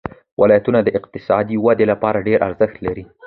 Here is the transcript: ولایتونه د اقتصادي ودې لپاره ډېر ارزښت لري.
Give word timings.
ولایتونه 0.41 0.79
د 0.83 0.89
اقتصادي 0.99 1.55
ودې 1.65 1.85
لپاره 1.91 2.25
ډېر 2.27 2.39
ارزښت 2.47 2.77
لري. 2.85 3.03